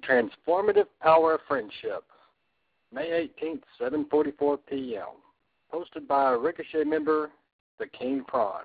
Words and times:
Transformative 0.00 0.86
Power 1.02 1.34
of 1.34 1.40
Friendship, 1.46 2.04
May 2.92 3.28
18th, 3.42 3.62
7:44 3.80 4.58
p.m. 4.68 5.06
Posted 5.70 6.08
by 6.08 6.30
Ricochet 6.30 6.84
member, 6.84 7.30
the 7.78 7.86
King 7.86 8.24
Prawn. 8.26 8.64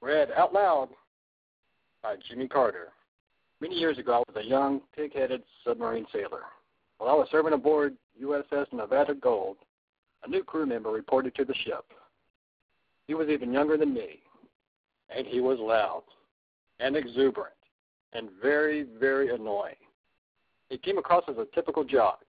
Read 0.00 0.30
out 0.36 0.52
loud 0.52 0.88
by 2.02 2.16
Jimmy 2.28 2.48
Carter. 2.48 2.88
Many 3.60 3.76
years 3.76 3.98
ago, 3.98 4.14
I 4.14 4.32
was 4.32 4.44
a 4.44 4.48
young, 4.48 4.80
pig-headed 4.96 5.42
submarine 5.64 6.06
sailor. 6.12 6.42
While 6.98 7.10
I 7.10 7.14
was 7.14 7.28
serving 7.30 7.52
aboard 7.52 7.94
USS 8.20 8.72
Nevada 8.72 9.14
Gold, 9.14 9.58
a 10.24 10.28
new 10.28 10.42
crew 10.42 10.66
member 10.66 10.90
reported 10.90 11.34
to 11.36 11.44
the 11.44 11.54
ship. 11.64 11.84
He 13.06 13.14
was 13.14 13.28
even 13.28 13.52
younger 13.52 13.76
than 13.76 13.92
me, 13.94 14.20
and 15.14 15.26
he 15.26 15.40
was 15.40 15.58
loud 15.60 16.02
and 16.80 16.96
exuberant 16.96 17.54
and 18.12 18.28
very, 18.40 18.86
very 18.98 19.34
annoying. 19.34 19.76
He 20.68 20.78
came 20.78 20.98
across 20.98 21.24
as 21.28 21.36
a 21.38 21.46
typical 21.54 21.84
jock, 21.84 22.24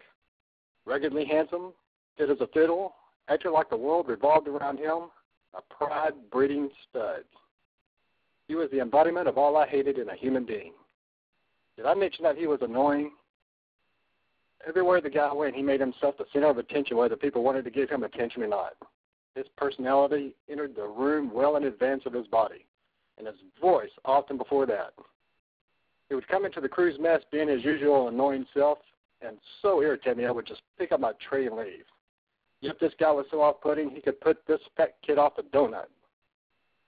ruggedly 0.86 1.26
handsome, 1.26 1.74
fit 2.18 2.30
as 2.30 2.42
a 2.42 2.48
fiddle, 2.48 2.96
acted 3.30 3.52
like 3.52 3.70
the 3.70 3.78
world 3.78 4.08
revolved 4.08 4.48
around 4.48 4.78
him, 4.80 5.10
a 5.54 5.62
pride 5.74 6.14
breeding 6.32 6.70
stud. 6.90 7.24
He 8.48 8.56
was 8.56 8.70
the 8.72 8.82
embodiment 8.82 9.28
of 9.28 9.38
all 9.38 9.56
I 9.56 9.68
hated 9.68 9.98
in 9.98 10.10
a 10.10 10.16
human 10.16 10.46
being. 10.46 10.74
Did 11.78 11.86
I 11.86 11.94
mention 11.94 12.24
that 12.24 12.38
he 12.38 12.48
was 12.48 12.60
annoying? 12.62 13.12
Everywhere 14.68 15.02
the 15.02 15.10
guy 15.10 15.32
went, 15.34 15.56
he 15.56 15.62
made 15.62 15.80
himself 15.80 16.18
the 16.18 16.26
center 16.32 16.50
of 16.50 16.58
attention, 16.58 16.98
whether 16.98 17.16
people 17.16 17.44
wanted 17.44 17.66
to 17.66 17.72
give 17.72 17.90
him 17.90 18.04
attention 18.04 18.44
or 18.44 18.48
not. 18.48 18.74
His 19.36 19.46
personality 19.58 20.36
entered 20.50 20.76
the 20.76 20.86
room 20.86 21.32
well 21.34 21.56
in 21.56 21.64
advance 21.64 22.04
of 22.06 22.14
his 22.14 22.28
body, 22.28 22.66
and 23.18 23.28
his 23.28 23.38
voice 23.60 23.90
often 24.06 24.38
before 24.38 24.66
that. 24.68 24.94
He 26.14 26.16
would 26.16 26.28
come 26.28 26.46
into 26.46 26.62
the 26.62 26.70
crew's 26.70 27.00
mess 27.00 27.22
being 27.32 27.48
his 27.48 27.66
usual 27.66 28.08
annoying 28.08 28.46
self, 28.54 28.78
and 29.24 29.36
so 29.64 29.82
irritate 29.82 30.16
me 30.16 30.28
I 30.28 30.32
would 30.32 30.46
just 30.46 30.62
pick 30.78 30.92
up 30.92 31.00
my 31.00 31.14
tray 31.28 31.48
and 31.48 31.58
leave. 31.58 31.86
Yet 32.62 32.80
this 32.80 32.94
guy 33.00 33.10
was 33.10 33.26
so 33.32 33.42
off-putting, 33.42 33.90
he 33.90 34.00
could 34.00 34.22
put 34.22 34.46
this 34.46 34.60
fat 34.78 34.94
kid 35.04 35.18
off 35.18 35.40
a 35.40 35.42
donut. 35.42 35.88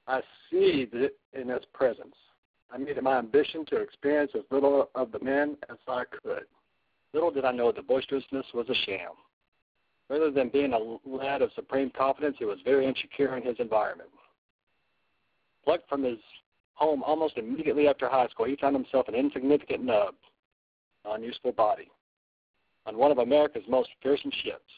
I 0.07 0.21
seethed 0.51 0.93
in 1.33 1.49
his 1.49 1.65
presence. 1.73 2.13
I 2.71 2.77
made 2.77 2.97
it 2.99 3.03
my 3.03 3.17
ambition 3.17 3.65
to 3.65 3.77
experience 3.77 4.33
as 4.35 4.43
little 4.51 4.91
of 4.93 5.11
the 5.11 5.19
men 5.21 5.57
as 5.71 5.77
I 5.87 6.03
could. 6.21 6.45
Little 7.11 7.31
did 7.31 7.45
I 7.45 7.51
know 7.51 7.71
the 7.71 7.81
boisterousness 7.81 8.45
was 8.53 8.69
a 8.69 8.75
sham. 8.85 9.13
Rather 10.07 10.29
than 10.29 10.49
being 10.49 10.73
a 10.73 11.09
lad 11.09 11.41
of 11.41 11.49
supreme 11.55 11.89
confidence, 11.97 12.35
he 12.37 12.45
was 12.45 12.59
very 12.63 12.85
insecure 12.85 13.35
in 13.37 13.41
his 13.41 13.55
environment. 13.57 14.11
Plucked 15.63 15.89
from 15.89 16.03
his 16.03 16.19
home 16.75 17.03
almost 17.03 17.37
immediately 17.37 17.87
after 17.87 18.07
high 18.07 18.27
school, 18.27 18.45
he 18.45 18.55
found 18.55 18.75
himself 18.75 19.07
an 19.07 19.15
insignificant 19.15 19.83
nub, 19.83 20.13
an 21.05 21.15
unuseful 21.15 21.51
body, 21.51 21.89
on 22.85 22.97
one 22.97 23.11
of 23.11 23.17
America's 23.17 23.63
most 23.67 23.89
fearsome 24.03 24.31
ships. 24.43 24.71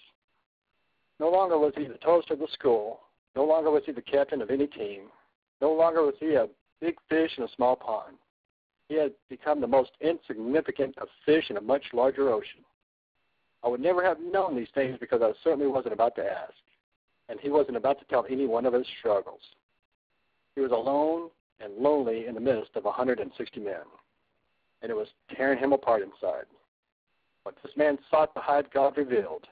No 1.20 1.30
longer 1.30 1.58
was 1.58 1.74
he 1.76 1.86
the 1.86 1.96
toast 1.96 2.30
of 2.32 2.40
the 2.40 2.48
school. 2.54 3.02
No 3.36 3.44
longer 3.44 3.72
was 3.72 3.84
he 3.86 3.92
the 3.92 4.02
captain 4.02 4.42
of 4.42 4.52
any 4.52 4.68
team. 4.68 5.04
No 5.62 5.74
longer 5.74 6.04
was 6.04 6.14
he 6.20 6.36
a 6.36 6.48
big 6.80 6.96
fish 7.10 7.32
in 7.38 7.44
a 7.44 7.50
small 7.56 7.76
pond. 7.76 8.18
He 8.88 8.96
had 8.96 9.12
become 9.30 9.60
the 9.60 9.68
most 9.68 9.92
insignificant 10.00 10.98
of 11.00 11.08
fish 11.26 11.50
in 11.50 11.58
a 11.58 11.62
much 11.62 11.84
larger 11.94 12.30
ocean. 12.30 12.62
I 13.64 13.68
would 13.68 13.82
never 13.82 14.04
have 14.04 14.20
known 14.20 14.56
these 14.56 14.68
things 14.76 14.98
because 15.00 15.22
I 15.24 15.32
certainly 15.44 15.68
wasn't 15.68 15.94
about 15.94 16.16
to 16.16 16.24
ask, 16.24 16.54
and 17.28 17.40
he 17.40 17.50
wasn't 17.50 17.78
about 17.78 18.00
to 18.00 18.06
tell 18.06 18.26
any 18.30 18.46
one 18.46 18.66
of 18.66 18.74
his 18.74 18.86
struggles. 19.00 19.42
He 20.56 20.62
was 20.62 20.72
alone 20.72 21.30
and 21.60 21.78
lonely 21.78 22.28
in 22.28 22.36
the 22.36 22.42
midst 22.42 22.76
of 22.76 22.84
160 22.84 23.60
men, 23.60 23.76
and 24.82 24.92
it 24.92 24.96
was 24.96 25.08
tearing 25.36 25.60
him 25.60 25.74
apart 25.74 26.02
inside. 26.02 26.46
What 27.44 27.56
this 27.64 27.76
man 27.76 27.98
sought 28.12 28.34
to 28.36 28.42
hide, 28.42 28.72
God 28.72 28.98
revealed. 28.98 29.48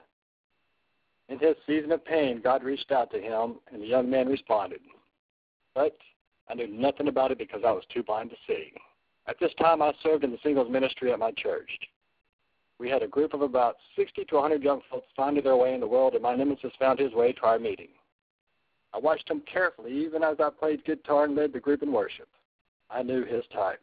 In 1.28 1.38
his 1.38 1.56
season 1.66 1.90
of 1.92 2.04
pain, 2.04 2.40
God 2.42 2.62
reached 2.62 2.92
out 2.92 3.10
to 3.10 3.20
him, 3.20 3.56
and 3.72 3.82
the 3.82 3.86
young 3.86 4.08
man 4.08 4.28
responded. 4.28 4.80
But 5.74 5.96
I 6.48 6.54
knew 6.54 6.68
nothing 6.68 7.08
about 7.08 7.32
it 7.32 7.38
because 7.38 7.62
I 7.66 7.72
was 7.72 7.84
too 7.92 8.02
blind 8.02 8.30
to 8.30 8.36
see. 8.46 8.72
At 9.26 9.36
this 9.40 9.52
time, 9.58 9.82
I 9.82 9.92
served 10.02 10.22
in 10.22 10.30
the 10.30 10.38
singles 10.42 10.70
ministry 10.70 11.12
at 11.12 11.18
my 11.18 11.32
church. 11.32 11.70
We 12.78 12.90
had 12.90 13.02
a 13.02 13.08
group 13.08 13.34
of 13.34 13.40
about 13.40 13.76
60 13.96 14.24
to 14.26 14.34
100 14.36 14.62
young 14.62 14.82
folks 14.90 15.08
finding 15.16 15.42
their 15.42 15.56
way 15.56 15.74
in 15.74 15.80
the 15.80 15.86
world, 15.86 16.14
and 16.14 16.22
my 16.22 16.36
nemesis 16.36 16.72
found 16.78 16.98
his 16.98 17.12
way 17.12 17.32
to 17.32 17.42
our 17.42 17.58
meeting. 17.58 17.88
I 18.96 18.98
watched 18.98 19.30
him 19.30 19.42
carefully, 19.42 19.92
even 19.92 20.22
as 20.22 20.38
I 20.40 20.48
played 20.48 20.82
guitar 20.86 21.24
and 21.24 21.36
led 21.36 21.52
the 21.52 21.60
group 21.60 21.82
in 21.82 21.92
worship. 21.92 22.28
I 22.88 23.02
knew 23.02 23.24
his 23.24 23.44
type. 23.52 23.82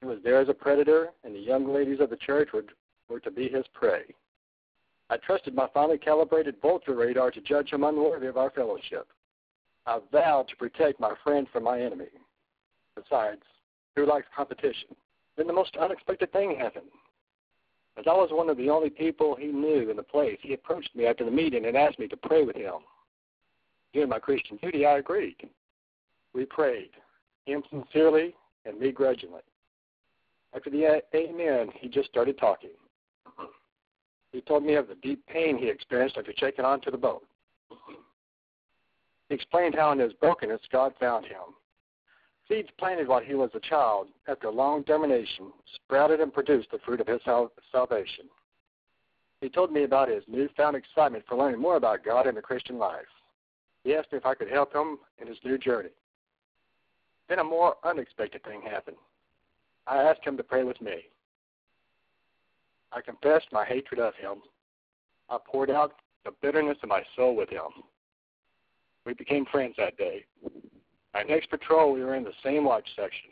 He 0.00 0.06
was 0.06 0.20
there 0.24 0.40
as 0.40 0.48
a 0.48 0.54
predator, 0.54 1.10
and 1.22 1.34
the 1.34 1.38
young 1.38 1.70
ladies 1.70 2.00
of 2.00 2.08
the 2.08 2.16
church 2.16 2.48
were, 2.54 2.64
were 3.10 3.20
to 3.20 3.30
be 3.30 3.46
his 3.46 3.66
prey. 3.74 4.04
I 5.10 5.18
trusted 5.18 5.54
my 5.54 5.68
finely 5.74 5.98
calibrated 5.98 6.54
vulture 6.62 6.94
radar 6.94 7.30
to 7.30 7.42
judge 7.42 7.70
him 7.70 7.84
unworthy 7.84 8.26
of 8.26 8.38
our 8.38 8.48
fellowship. 8.48 9.06
I 9.84 10.00
vowed 10.10 10.48
to 10.48 10.56
protect 10.56 10.98
my 10.98 11.12
friend 11.22 11.46
from 11.52 11.64
my 11.64 11.82
enemy. 11.82 12.08
Besides, 12.94 13.42
who 13.96 14.06
likes 14.06 14.26
competition? 14.34 14.96
Then 15.36 15.46
the 15.46 15.52
most 15.52 15.76
unexpected 15.76 16.32
thing 16.32 16.56
happened. 16.56 16.86
As 17.98 18.06
I 18.06 18.14
was 18.14 18.30
one 18.32 18.48
of 18.48 18.56
the 18.56 18.70
only 18.70 18.88
people 18.88 19.36
he 19.36 19.48
knew 19.48 19.90
in 19.90 19.96
the 19.96 20.02
place, 20.02 20.38
he 20.40 20.54
approached 20.54 20.96
me 20.96 21.04
after 21.04 21.26
the 21.26 21.30
meeting 21.30 21.66
and 21.66 21.76
asked 21.76 21.98
me 21.98 22.08
to 22.08 22.16
pray 22.16 22.44
with 22.44 22.56
him. 22.56 22.76
Doing 23.92 24.08
my 24.08 24.18
Christian 24.18 24.58
duty, 24.62 24.86
I 24.86 24.98
agreed. 24.98 25.36
We 26.32 26.44
prayed, 26.44 26.90
him 27.46 27.62
sincerely 27.70 28.34
and 28.64 28.78
me 28.78 28.92
grudgingly. 28.92 29.40
After 30.54 30.70
the 30.70 31.02
amen, 31.14 31.70
he 31.74 31.88
just 31.88 32.08
started 32.08 32.38
talking. 32.38 32.70
He 34.32 34.40
told 34.40 34.64
me 34.64 34.74
of 34.74 34.88
the 34.88 34.94
deep 34.96 35.24
pain 35.26 35.58
he 35.58 35.68
experienced 35.68 36.16
after 36.16 36.32
checking 36.32 36.64
onto 36.64 36.90
the 36.90 36.96
boat. 36.96 37.26
He 39.28 39.34
explained 39.34 39.74
how 39.74 39.92
in 39.92 39.98
his 39.98 40.12
brokenness 40.14 40.60
God 40.72 40.92
found 40.98 41.24
him. 41.24 41.54
Seeds 42.48 42.68
planted 42.78 43.06
while 43.06 43.20
he 43.20 43.34
was 43.34 43.50
a 43.54 43.60
child, 43.60 44.08
after 44.26 44.50
long 44.50 44.84
germination, 44.84 45.52
sprouted 45.74 46.20
and 46.20 46.32
produced 46.32 46.70
the 46.72 46.80
fruit 46.84 47.00
of 47.00 47.06
his 47.06 47.20
sal- 47.24 47.52
salvation. 47.70 48.24
He 49.40 49.48
told 49.48 49.72
me 49.72 49.84
about 49.84 50.08
his 50.08 50.24
newfound 50.26 50.76
excitement 50.76 51.24
for 51.28 51.36
learning 51.36 51.60
more 51.60 51.76
about 51.76 52.04
God 52.04 52.26
and 52.26 52.36
the 52.36 52.42
Christian 52.42 52.76
life. 52.76 53.06
He 53.84 53.94
asked 53.94 54.12
me 54.12 54.18
if 54.18 54.26
I 54.26 54.34
could 54.34 54.50
help 54.50 54.74
him 54.74 54.98
in 55.20 55.26
his 55.26 55.38
new 55.44 55.58
journey. 55.58 55.90
Then 57.28 57.38
a 57.38 57.44
more 57.44 57.76
unexpected 57.84 58.42
thing 58.44 58.62
happened. 58.62 58.96
I 59.86 59.98
asked 59.98 60.24
him 60.24 60.36
to 60.36 60.42
pray 60.42 60.64
with 60.64 60.80
me. 60.80 61.06
I 62.92 63.00
confessed 63.00 63.46
my 63.52 63.64
hatred 63.64 64.00
of 64.00 64.14
him. 64.16 64.42
I 65.28 65.38
poured 65.46 65.70
out 65.70 65.94
the 66.24 66.32
bitterness 66.42 66.78
of 66.82 66.88
my 66.88 67.02
soul 67.16 67.36
with 67.36 67.48
him. 67.48 67.84
We 69.06 69.14
became 69.14 69.46
friends 69.46 69.74
that 69.78 69.96
day. 69.96 70.24
Our 71.14 71.24
next 71.24 71.50
patrol, 71.50 71.92
we 71.92 72.04
were 72.04 72.14
in 72.14 72.24
the 72.24 72.32
same 72.44 72.64
watch 72.64 72.86
section. 72.94 73.30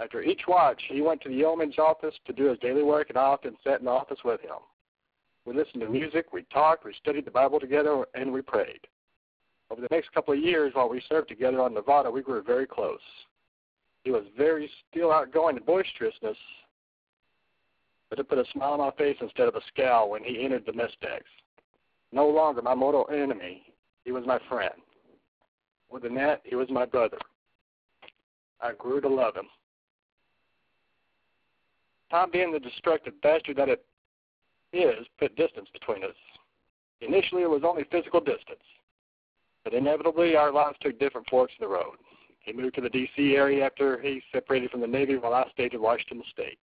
After 0.00 0.22
each 0.22 0.42
watch, 0.48 0.82
he 0.88 1.00
went 1.00 1.20
to 1.22 1.28
the 1.28 1.34
yeoman's 1.36 1.78
office 1.78 2.14
to 2.26 2.32
do 2.32 2.46
his 2.46 2.58
daily 2.58 2.82
work, 2.82 3.08
and 3.08 3.18
I 3.18 3.22
often 3.22 3.56
sat 3.62 3.78
in 3.78 3.84
the 3.84 3.90
office 3.90 4.18
with 4.24 4.40
him. 4.40 4.56
We 5.44 5.54
listened 5.54 5.82
to 5.82 5.88
music, 5.88 6.32
we 6.32 6.42
talked, 6.52 6.84
we 6.84 6.94
studied 6.94 7.24
the 7.24 7.30
Bible 7.30 7.60
together, 7.60 8.06
and 8.14 8.32
we 8.32 8.42
prayed. 8.42 8.80
Over 9.72 9.80
the 9.80 9.88
next 9.90 10.12
couple 10.12 10.34
of 10.34 10.40
years, 10.40 10.74
while 10.74 10.90
we 10.90 11.02
served 11.08 11.30
together 11.30 11.62
on 11.62 11.72
Nevada, 11.72 12.10
we 12.10 12.20
grew 12.20 12.42
very 12.42 12.66
close. 12.66 13.00
He 14.04 14.10
was 14.10 14.24
very 14.36 14.70
still 14.90 15.10
outgoing 15.10 15.56
and 15.56 15.64
boisterousness, 15.64 16.36
but 18.10 18.18
it 18.18 18.28
put 18.28 18.36
a 18.36 18.44
smile 18.52 18.72
on 18.72 18.80
my 18.80 18.90
face 18.90 19.16
instead 19.22 19.48
of 19.48 19.54
a 19.54 19.62
scowl 19.68 20.10
when 20.10 20.22
he 20.22 20.44
entered 20.44 20.66
the 20.66 20.74
mess 20.74 20.90
decks. 21.00 21.24
No 22.12 22.28
longer 22.28 22.60
my 22.60 22.74
mortal 22.74 23.08
enemy, 23.10 23.62
he 24.04 24.12
was 24.12 24.26
my 24.26 24.38
friend. 24.46 24.74
More 25.90 26.00
than 26.00 26.14
that, 26.16 26.42
he 26.44 26.54
was 26.54 26.68
my 26.68 26.84
brother. 26.84 27.18
I 28.60 28.72
grew 28.74 29.00
to 29.00 29.08
love 29.08 29.36
him. 29.36 29.48
Time 32.10 32.30
being 32.30 32.52
the 32.52 32.60
destructive 32.60 33.14
bastard 33.22 33.56
that 33.56 33.70
it 33.70 33.82
is, 34.74 35.06
put 35.18 35.34
distance 35.34 35.68
between 35.72 36.04
us. 36.04 36.10
Initially, 37.00 37.40
it 37.40 37.50
was 37.50 37.62
only 37.64 37.84
physical 37.90 38.20
distance, 38.20 38.60
but 39.64 39.74
inevitably, 39.74 40.36
our 40.36 40.52
lives 40.52 40.76
took 40.80 40.98
different 40.98 41.28
forks 41.28 41.52
in 41.58 41.64
the 41.64 41.72
road. 41.72 41.96
He 42.40 42.52
moved 42.52 42.74
to 42.74 42.80
the 42.80 42.88
D.C. 42.88 43.36
area 43.36 43.64
after 43.64 44.00
he 44.00 44.22
separated 44.32 44.70
from 44.70 44.80
the 44.80 44.86
Navy 44.86 45.16
while 45.16 45.34
I 45.34 45.48
stayed 45.52 45.74
in 45.74 45.80
Washington 45.80 46.22
State. 46.30 46.58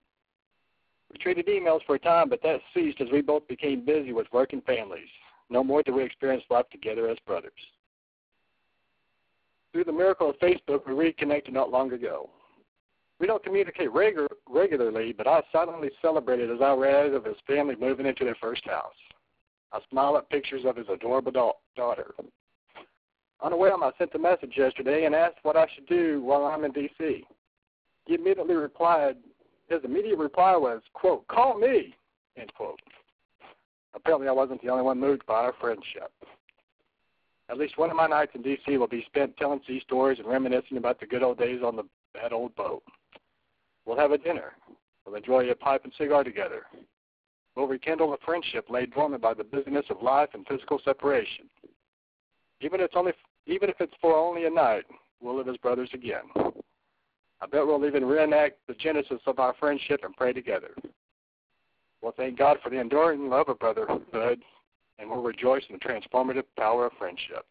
We 1.13 1.19
traded 1.19 1.47
emails 1.47 1.85
for 1.87 1.97
a 1.97 1.99
time, 1.99 2.29
but 2.29 2.43
that 2.43 2.61
ceased 2.75 3.01
as 3.01 3.09
we 3.13 3.21
both 3.21 3.47
became 3.47 3.85
busy 3.85 4.13
with 4.13 4.33
work 4.33 4.53
and 4.53 4.65
families. 4.65 5.09
No 5.51 5.63
more 5.63 5.83
did 5.83 5.95
we 5.95 6.03
experience 6.03 6.43
life 6.51 6.69
together 6.71 7.09
as 7.09 7.19
brothers. 7.27 7.53
Through 9.73 9.85
the 9.85 9.93
miracle 9.93 10.31
of 10.31 10.39
Facebook, 10.39 10.87
we 10.87 10.95
reconnected 10.95 11.53
not 11.53 11.71
long 11.71 11.93
ago. 11.93 12.31
We 13.19 13.27
don't 13.27 13.45
communicate 13.45 13.91
regu- 13.91 14.29
regularly, 14.49 15.13
but 15.13 15.27
I 15.27 15.43
silently 15.53 15.91
celebrated 16.03 16.51
as 16.51 16.61
I 16.61 16.73
read 16.73 17.13
of 17.13 17.25
his 17.25 17.37
family 17.47 17.77
moving 17.77 18.07
into 18.07 18.25
their 18.25 18.37
first 18.37 18.65
house. 18.67 18.95
I 19.73 19.81
smile 19.91 20.17
at 20.17 20.31
pictures 20.31 20.65
of 20.65 20.77
his 20.77 20.89
adorable 20.89 21.33
da- 21.33 21.53
daughter. 21.77 22.15
Whim, 23.55 23.83
I 23.83 23.91
sent 23.99 24.15
a 24.15 24.19
message 24.19 24.55
yesterday 24.57 25.05
and 25.05 25.15
asked 25.15 25.39
what 25.43 25.57
I 25.57 25.67
should 25.75 25.87
do 25.87 26.23
while 26.23 26.45
I'm 26.47 26.65
in 26.65 26.73
D.C. 26.73 27.25
He 28.07 28.15
immediately 28.15 28.55
replied, 28.55 29.17
his 29.69 29.81
immediate 29.85 30.19
reply 30.19 30.57
was, 30.57 30.81
quote, 30.95 31.27
call 31.29 31.59
me, 31.59 31.95
end 32.37 32.53
quote. 32.55 32.81
Apparently 33.95 34.29
I 34.29 34.33
wasn't 34.33 34.63
the 34.63 34.69
only 34.69 34.83
one 34.83 34.99
moved 34.99 35.27
by 35.27 35.41
our 35.41 35.55
friendship. 35.61 36.13
At 37.49 37.59
least 37.59 37.79
one 37.79 37.91
of 37.91 37.97
my 37.97 38.07
nights 38.07 38.33
in 38.35 38.43
D.C. 38.43 38.77
will 38.79 38.89
be 38.89 39.05
spent 39.07 39.37
telling 39.37 39.61
sea 39.67 39.81
stories 39.85 40.19
and 40.19 40.29
reminiscing 40.29 40.77
about 40.77 40.99
the 40.99 41.07
good 41.07 41.23
old 41.23 41.39
days 41.39 41.61
on 41.65 41.77
the, 41.77 41.85
that 42.15 42.33
old 42.33 42.55
boat. 42.57 42.83
We'll 43.85 43.99
have 43.99 44.11
a 44.11 44.19
dinner. 44.19 44.53
We'll 45.05 45.15
enjoy 45.15 45.49
a 45.51 45.55
pipe 45.55 45.83
and 45.85 45.93
cigar 45.97 46.25
together. 46.25 46.63
We'll 47.55 47.69
rekindle 47.69 48.13
a 48.13 48.19
friendship 48.25 48.69
laid 48.69 48.93
dormant 48.93 49.23
by 49.23 49.35
the 49.35 49.45
busyness 49.45 49.87
of 49.89 50.03
life 50.03 50.31
and 50.35 50.47
physical 50.47 50.81
separation. 50.85 51.49
Even 52.61 52.81
if 52.81 52.87
it's 52.87 52.95
only, 52.97 53.13
even 53.47 53.71
if 53.71 53.77
it's 53.81 53.95
for 54.01 54.17
only 54.17 54.47
a 54.47 54.51
night, 54.51 54.85
we'll 55.21 55.37
live 55.37 55.49
as 55.49 55.57
brothers 55.59 55.91
again. 55.93 56.25
I 57.41 57.47
bet 57.47 57.67
we'll 57.67 57.85
even 57.87 58.05
reenact 58.05 58.57
the 58.67 58.75
genesis 58.75 59.21
of 59.27 59.39
our 59.39 59.55
friendship 59.59 60.01
and 60.05 60.17
pray 60.17 60.33
together. 60.33 60.71
We'll 62.03 62.13
thank 62.13 62.39
God 62.39 62.59
for 62.63 62.71
the 62.71 62.81
enduring 62.81 63.29
love 63.29 63.49
of 63.49 63.59
brotherhood, 63.59 64.43
and 64.99 65.11
we'll 65.11 65.23
rejoice 65.23 65.65
in 65.69 65.79
the 65.79 65.81
transformative 65.81 66.45
power 66.57 66.87
of 66.87 66.93
friendship. 66.99 67.45